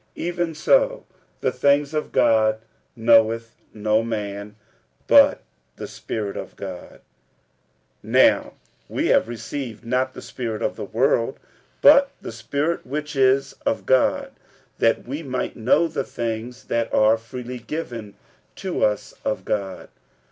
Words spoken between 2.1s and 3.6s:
God knoweth